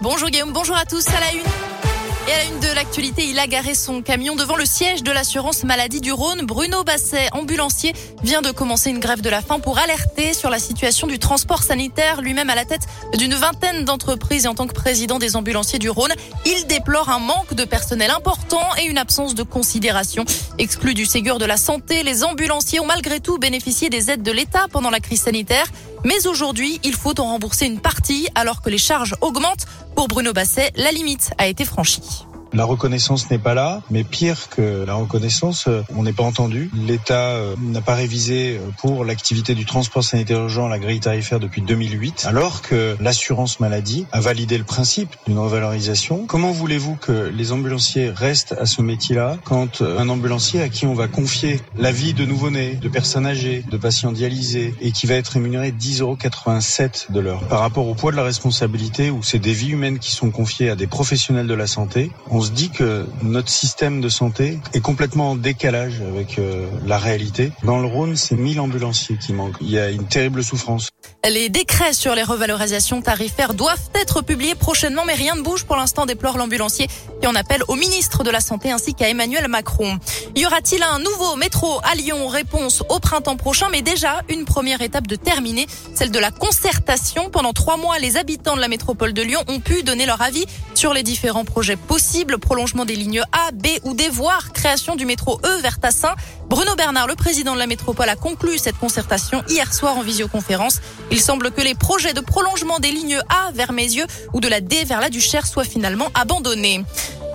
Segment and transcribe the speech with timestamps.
[0.00, 1.40] Bonjour Guillaume, bonjour à tous à la une.
[2.28, 5.10] Et à la une de l'actualité, il a garé son camion devant le siège de
[5.10, 6.42] l'assurance maladie du Rhône.
[6.42, 10.60] Bruno Basset, ambulancier, vient de commencer une grève de la faim pour alerter sur la
[10.60, 12.20] situation du transport sanitaire.
[12.20, 12.82] Lui-même à la tête
[13.16, 16.12] d'une vingtaine d'entreprises et en tant que président des ambulanciers du Rhône,
[16.46, 20.24] il déplore un manque de personnel important et une absence de considération.
[20.58, 24.32] Exclus du Ségur de la santé, les ambulanciers ont malgré tout bénéficié des aides de
[24.32, 25.66] l'État pendant la crise sanitaire.
[26.04, 29.66] Mais aujourd'hui, il faut en rembourser une partie alors que les charges augmentent.
[29.94, 32.27] Pour Bruno Basset, la limite a été franchie.
[32.54, 36.70] La reconnaissance n'est pas là, mais pire que la reconnaissance, euh, on n'est pas entendu.
[36.74, 41.40] L'État euh, n'a pas révisé euh, pour l'activité du transport sanitaire urgent la grille tarifaire
[41.40, 46.24] depuis 2008, alors que l'assurance maladie a validé le principe d'une revalorisation.
[46.26, 50.94] Comment voulez-vous que les ambulanciers restent à ce métier-là quand un ambulancier à qui on
[50.94, 55.14] va confier la vie de nouveau-nés, de personnes âgées, de patients dialysés et qui va
[55.14, 56.16] être rémunéré 10,87 euros
[57.10, 57.46] de l'heure?
[57.48, 60.70] Par rapport au poids de la responsabilité où c'est des vies humaines qui sont confiées
[60.70, 65.32] à des professionnels de la santé, se dit que notre système de santé est complètement
[65.32, 67.52] en décalage avec euh, la réalité.
[67.64, 69.56] Dans le Rhône, c'est 1000 ambulanciers qui manquent.
[69.60, 70.90] Il y a une terrible souffrance.
[71.28, 75.76] Les décrets sur les revalorisations tarifaires doivent être publiés prochainement, mais rien ne bouge pour
[75.76, 76.88] l'instant, déplore l'ambulancier
[77.20, 79.98] qui en appelle au ministre de la Santé ainsi qu'à Emmanuel Macron.
[80.36, 82.28] Y aura-t-il un nouveau métro à Lyon?
[82.28, 87.30] Réponse au printemps prochain, mais déjà une première étape de terminée, celle de la concertation.
[87.30, 90.46] Pendant trois mois, les habitants de la métropole de Lyon ont pu donner leur avis
[90.74, 94.96] sur les différents projets possibles le prolongement des lignes A, B ou D, voire création
[94.96, 96.14] du métro E vers Tassin.
[96.48, 100.80] Bruno Bernard, le président de la métropole, a conclu cette concertation hier soir en visioconférence.
[101.10, 104.60] Il semble que les projets de prolongement des lignes A vers Mézieux ou de la
[104.60, 106.84] D vers la Duchère soient finalement abandonnés.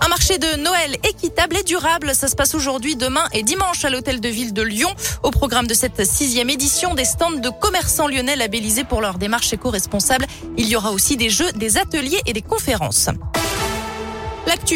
[0.00, 3.90] Un marché de Noël équitable et durable, ça se passe aujourd'hui, demain et dimanche à
[3.90, 4.90] l'hôtel de ville de Lyon.
[5.22, 9.52] Au programme de cette sixième édition, des stands de commerçants lyonnais labellisés pour leur démarche
[9.52, 10.26] éco-responsable.
[10.58, 13.08] Il y aura aussi des jeux, des ateliers et des conférences.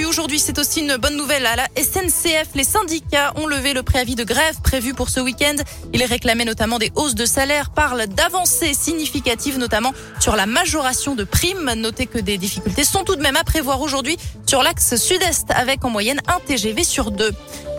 [0.09, 2.49] Aujourd'hui, c'est aussi une bonne nouvelle à la SNCF.
[2.55, 5.55] Les syndicats ont levé le préavis de grève prévu pour ce week-end.
[5.93, 11.25] Ils réclamaient notamment des hausses de salaire, parlent d'avancées significatives, notamment sur la majoration de
[11.25, 11.73] primes.
[11.77, 14.17] Notez que des difficultés sont tout de même à prévoir aujourd'hui
[14.47, 17.33] sur l'axe sud-est avec en moyenne un TGV sur deux.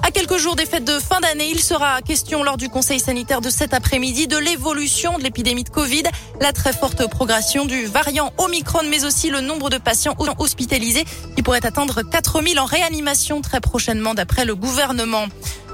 [0.10, 3.42] À quelques jours des fêtes de fin d'année, il sera question lors du conseil sanitaire
[3.42, 6.02] de cet après-midi de l'évolution de l'épidémie de Covid,
[6.42, 11.06] la très forte progression du variant Omicron, mais aussi le nombre de patients hospitalisés
[11.36, 15.28] qui pourrait atteindre 4000 en réanimation très prochainement d'après le gouvernement.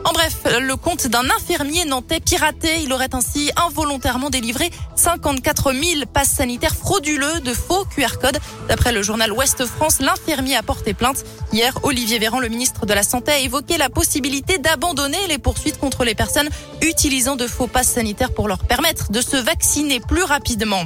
[0.06, 2.82] En bref, le compte d'un infirmier nantais piraté.
[2.84, 8.38] Il aurait ainsi involontairement délivré 54 000 passes sanitaires frauduleux de faux QR codes.
[8.70, 11.26] D'après le journal Ouest France, l'infirmier a porté plainte.
[11.52, 15.80] Hier, Olivier Véran, le ministre de la Santé, a évoqué la possibilité d'abandonner les poursuites
[15.80, 16.50] contre les personnes
[16.84, 20.84] utilisant de faux passes sanitaires pour leur permettre de se vacciner plus rapidement.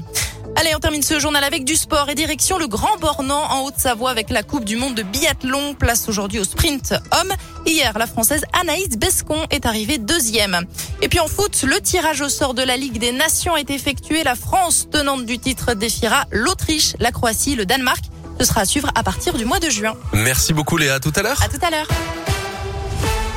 [0.59, 4.09] Allez, on termine ce journal avec du sport et direction le Grand Bornand en Haute-Savoie
[4.09, 5.73] avec la Coupe du Monde de biathlon.
[5.73, 7.31] Place aujourd'hui au sprint homme.
[7.65, 10.65] Hier, la Française Anaïs Bescon est arrivée deuxième.
[11.01, 14.25] Et puis en foot, le tirage au sort de la Ligue des Nations est effectué.
[14.25, 18.03] La France, tenante du titre, défiera l'Autriche, la Croatie, le Danemark.
[18.37, 19.93] Ce sera à suivre à partir du mois de juin.
[20.11, 21.41] Merci beaucoup Léa, à tout à l'heure.
[21.41, 21.87] À tout à l'heure.